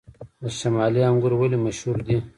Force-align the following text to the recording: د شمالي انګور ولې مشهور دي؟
د 0.41 0.43
شمالي 0.57 1.01
انګور 1.09 1.33
ولې 1.37 1.57
مشهور 1.65 1.97
دي؟ 2.07 2.17